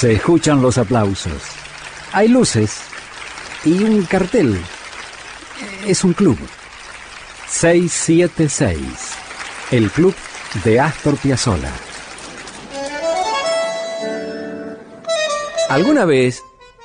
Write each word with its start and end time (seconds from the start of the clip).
Se 0.00 0.14
escuchan 0.14 0.62
los 0.62 0.78
aplausos. 0.78 1.42
Hay 2.14 2.28
luces 2.28 2.80
y 3.66 3.84
un 3.84 4.02
cartel. 4.06 4.58
Es 5.86 6.04
un 6.04 6.14
club. 6.14 6.38
676. 7.46 8.80
El 9.70 9.90
club 9.90 10.14
de 10.64 10.80
Astor 10.80 11.18
Piazzolla. 11.18 11.70
Alguna 15.68 16.06
vez 16.06 16.42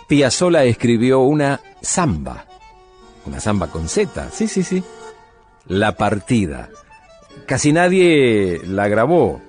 Piazzolla 0.10 0.66
escribió 0.66 1.22
una 1.22 1.62
samba. 1.82 2.46
Una 3.26 3.40
samba 3.40 3.68
con 3.68 3.88
Z, 3.88 4.30
sí, 4.34 4.50
sí, 4.50 4.62
sí. 4.62 4.84
La 5.68 5.94
partida. 5.96 6.70
Casi 7.46 7.72
nadie 7.72 8.60
la 8.66 8.90
grabó. 8.90 9.42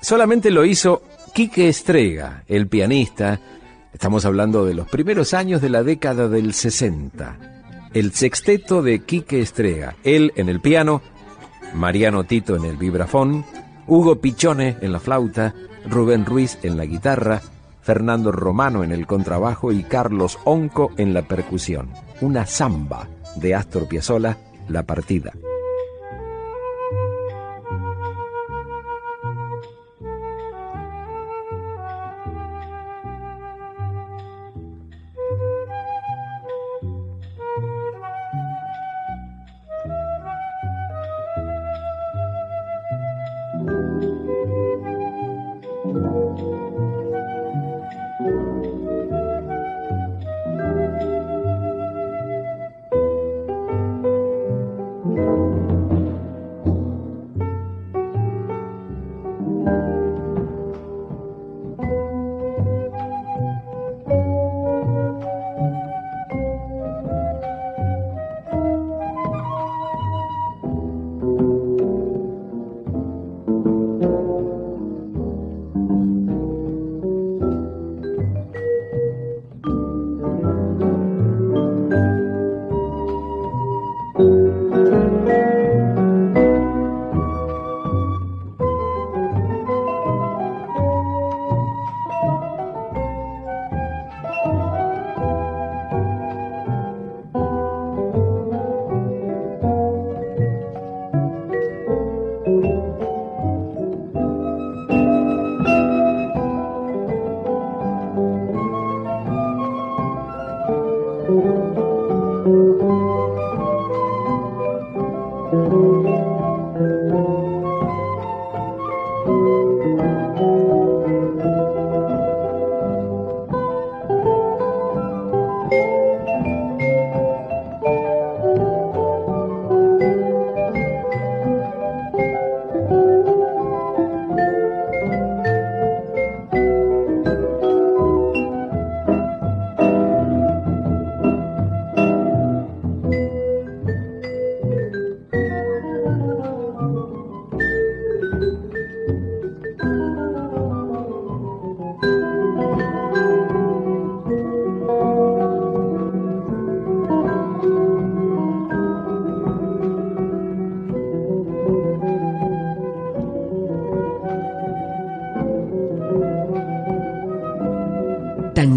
Solamente 0.00 0.50
lo 0.50 0.64
hizo 0.64 1.02
Quique 1.36 1.68
Estrega, 1.68 2.44
el 2.48 2.66
pianista. 2.66 3.38
Estamos 3.92 4.24
hablando 4.24 4.64
de 4.64 4.72
los 4.72 4.88
primeros 4.88 5.34
años 5.34 5.60
de 5.60 5.68
la 5.68 5.82
década 5.82 6.30
del 6.30 6.54
60. 6.54 7.36
El 7.92 8.12
sexteto 8.12 8.80
de 8.80 9.00
Quique 9.00 9.42
Estrega. 9.42 9.96
Él 10.02 10.32
en 10.36 10.48
el 10.48 10.60
piano, 10.60 11.02
Mariano 11.74 12.24
Tito 12.24 12.56
en 12.56 12.64
el 12.64 12.78
vibrafón, 12.78 13.44
Hugo 13.86 14.18
Pichone 14.18 14.78
en 14.80 14.92
la 14.92 14.98
flauta, 14.98 15.54
Rubén 15.86 16.24
Ruiz 16.24 16.58
en 16.62 16.78
la 16.78 16.86
guitarra, 16.86 17.42
Fernando 17.82 18.32
Romano 18.32 18.82
en 18.82 18.92
el 18.92 19.06
contrabajo 19.06 19.72
y 19.72 19.82
Carlos 19.82 20.38
Onco 20.44 20.92
en 20.96 21.12
la 21.12 21.20
percusión. 21.20 21.90
Una 22.22 22.46
samba 22.46 23.10
de 23.34 23.54
Astor 23.54 23.86
Piazzolla, 23.88 24.38
La 24.70 24.84
Partida. 24.84 25.34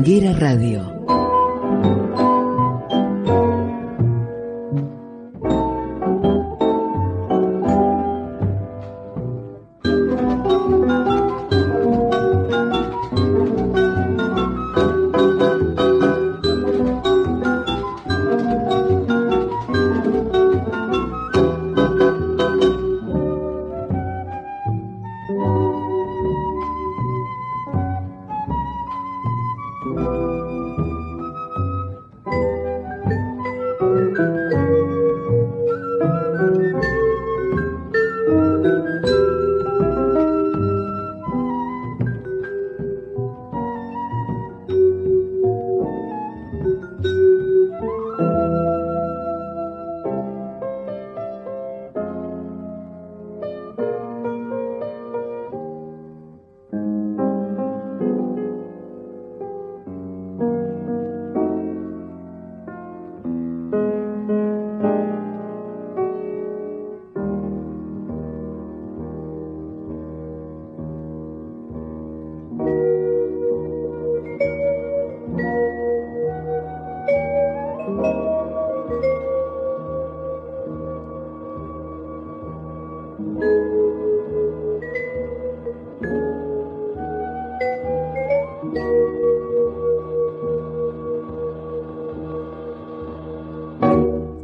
Tanguera 0.09 0.33
Radio 0.39 0.98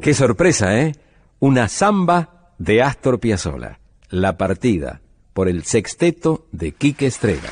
Qué 0.06 0.14
sorpresa, 0.14 0.78
¿eh? 0.78 0.94
Una 1.40 1.68
samba 1.68 2.52
de 2.60 2.84
Astor 2.84 3.20
Piazzolla. 3.20 3.80
La 4.12 4.38
partida 4.38 5.02
por 5.34 5.50
el 5.50 5.64
sexteto 5.64 6.46
de 6.52 6.74
Quique 6.74 7.08
Estrella. 7.08 7.50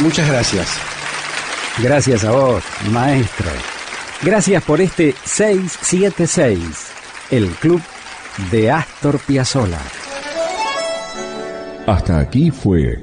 Muchas 0.00 0.28
gracias. 0.28 0.78
Gracias 1.82 2.24
a 2.24 2.32
vos, 2.32 2.62
maestro. 2.90 3.48
Gracias 4.20 4.62
por 4.64 4.82
este 4.82 5.14
676, 5.24 6.60
el 7.30 7.48
club 7.52 7.80
de 8.50 8.70
Astor 8.70 9.18
Piazzolla. 9.20 9.80
Hasta 11.86 12.18
aquí 12.18 12.50
fue 12.50 13.02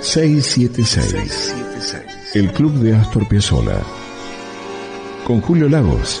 676, 0.00 1.54
el 2.34 2.50
club 2.50 2.72
de 2.80 2.96
Astor 2.96 3.28
Piazzolla. 3.28 3.78
Con 5.24 5.40
Julio 5.40 5.68
Lagos, 5.68 6.20